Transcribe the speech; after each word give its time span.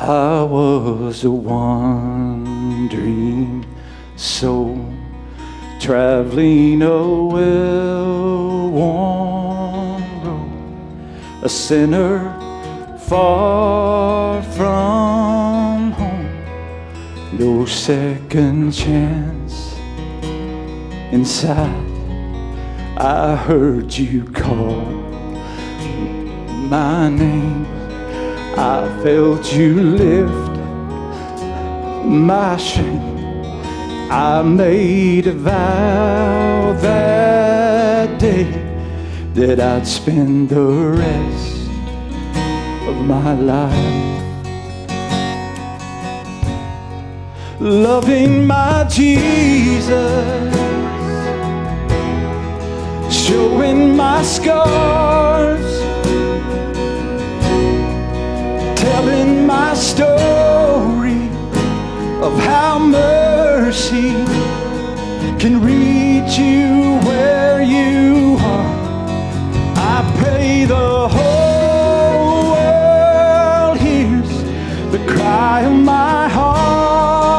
I 0.00 0.42
was 0.42 1.22
a 1.22 1.30
wandering 1.30 1.66
soul 4.16 4.92
traveling 5.78 6.80
a 6.82 7.24
well-worn 7.26 8.72
road, 10.24 11.44
a 11.44 11.48
sinner 11.48 12.34
far 13.06 14.42
from 14.42 15.92
home, 15.92 16.44
no 17.38 17.66
second 17.66 18.72
chance 18.72 19.76
inside. 21.12 21.90
I 22.96 23.36
heard 23.36 23.92
you 23.92 24.24
call 24.24 24.86
my 26.70 27.08
name. 27.10 27.81
I 28.56 28.86
felt 29.02 29.52
you 29.52 29.74
lift 29.80 30.58
my 32.04 32.56
shame. 32.56 33.12
I 34.10 34.42
made 34.42 35.26
a 35.26 35.32
vow 35.32 36.76
that 36.80 38.18
day 38.20 38.44
that 39.34 39.58
I'd 39.58 39.86
spend 39.86 40.50
the 40.50 40.62
rest 40.62 41.68
of 42.86 42.96
my 43.06 43.32
life 43.32 44.02
loving 47.58 48.46
my 48.46 48.84
Jesus, 48.90 50.54
showing 53.10 53.96
my 53.96 54.22
scars 54.22 55.81
my 59.72 59.78
story 59.78 61.22
of 62.20 62.34
how 62.40 62.78
mercy 62.78 64.10
can 65.40 65.62
reach 65.64 66.38
you 66.38 66.98
where 67.08 67.62
you 67.62 68.36
are. 68.38 68.72
I 69.94 69.98
pray 70.18 70.66
the 70.66 71.08
whole 71.16 72.52
world 72.52 73.78
hears 73.78 74.32
the 74.92 74.98
cry 75.10 75.62
of 75.62 75.72
my 75.72 76.28
heart 76.28 77.32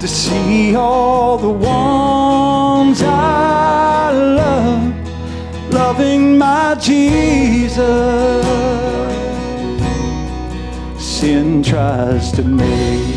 to 0.00 0.06
see 0.06 0.76
all 0.76 1.38
the 1.38 1.50
ones 1.50 3.02
I 3.02 4.12
love 4.12 4.94
loving 5.72 6.38
my 6.38 6.76
Jesus. 6.76 8.23
Tries 11.74 12.30
to 12.30 12.42
make 12.44 13.16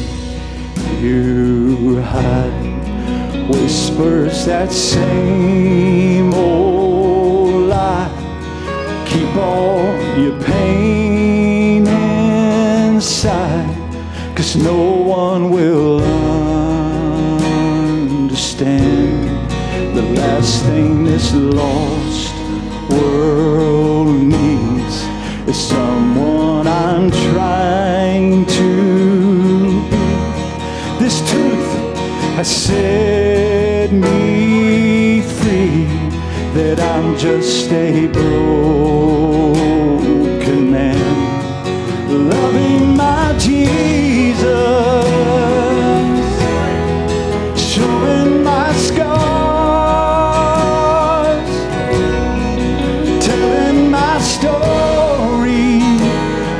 you 0.99 2.01
hide, 2.01 3.47
whispers 3.47 4.45
that 4.47 4.71
same 4.71 6.33
old 6.33 7.69
lie. 7.69 8.09
Keep 9.05 9.35
all 9.35 9.93
your 10.17 10.41
pain 10.41 11.85
inside, 11.85 13.75
cause 14.35 14.55
no 14.55 15.03
one 15.03 15.51
will 15.51 16.01
understand 18.09 19.29
the 19.95 20.01
last 20.19 20.63
thing 20.63 21.03
this 21.03 21.31
lost 21.31 22.33
world 22.89 24.17
needs 24.17 25.05
is 25.47 25.59
someone 25.69 26.56
has 32.37 32.49
set 32.55 33.91
me 33.91 35.21
free 35.21 35.87
that 36.53 36.79
I'm 36.79 37.17
just 37.17 37.71
a 37.71 38.05
broken 38.05 39.57
man. 40.71 41.01
Loving 42.29 42.95
my 42.95 43.35
Jesus 43.39 43.97
showing 47.59 48.43
my 48.43 48.71
scars, 48.73 49.09
telling 53.25 53.89
my 53.89 54.19
story 54.19 55.81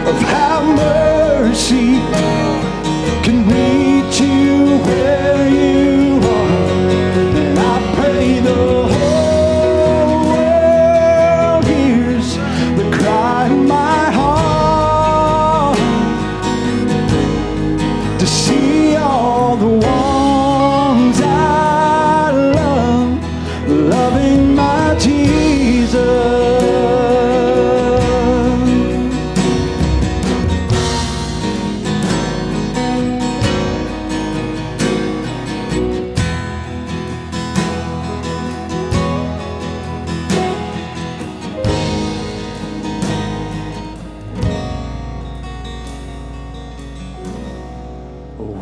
of 0.10 0.18
how 0.34 0.64
mercy 0.76 2.00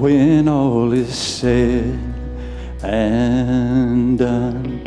When 0.05 0.47
all 0.47 0.93
is 0.93 1.17
said 1.17 1.99
and 2.83 4.19
done, 4.19 4.83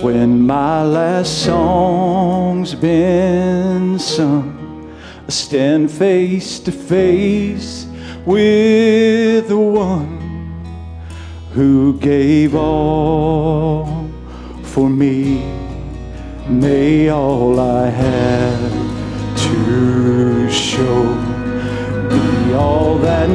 when 0.00 0.44
my 0.44 0.82
last 0.82 1.44
song's 1.44 2.74
been 2.74 3.96
sung, 4.00 4.92
I 5.24 5.30
stand 5.30 5.88
face 5.92 6.58
to 6.66 6.72
face 6.72 7.86
with 8.26 9.46
the 9.46 9.56
one 9.56 10.18
who 11.52 11.96
gave 12.00 12.56
all 12.56 14.10
for 14.64 14.90
me. 14.90 15.44
May 16.48 17.08
all 17.08 17.60
I 17.60 17.88
have 17.88 18.72
to 19.44 20.50
show 20.50 21.04
be 22.08 22.52
all 22.52 22.98
that 22.98 23.30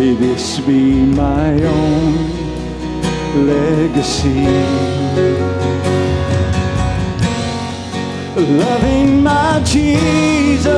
May 0.00 0.14
this 0.14 0.60
be 0.60 1.04
my 1.04 1.62
own 1.62 2.14
legacy. 3.46 4.46
Loving 8.34 9.22
my 9.22 9.60
Jesus, 9.62 10.72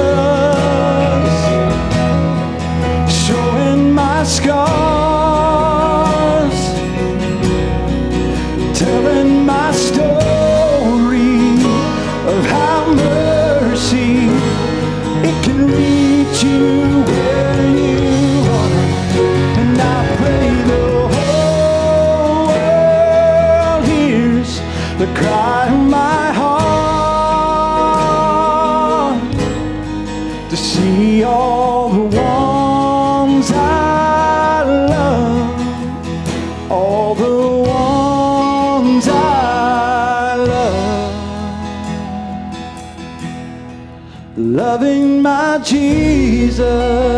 showing 3.25 3.93
my 3.93 4.25
scars 4.25 4.59
telling 8.77 9.47
my 9.47 9.71
story 9.71 11.63
of 12.27 12.45
how 12.47 12.93
mercy 12.93 14.27
it 15.29 15.37
can 15.45 15.69
reach 15.69 16.43
you 16.43 17.12
see 30.63 31.25
all 31.25 31.91
the 31.91 32.17
ones 32.17 33.51
I 33.53 34.63
love 34.63 36.71
all 36.71 37.17
the 37.17 37.69
ones 37.69 39.09
I 39.09 40.37
love, 40.37 41.15
loving 44.37 45.21
my 45.21 45.59
Jesus. 45.59 47.12